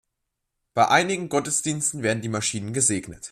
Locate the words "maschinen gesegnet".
2.27-3.19